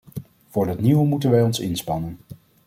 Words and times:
Voor 0.47 0.65
dat 0.65 0.79
nieuwe 0.81 1.05
moeten 1.05 1.29
wij 1.31 1.41
ons 1.43 1.59
inspannen. 1.59 2.17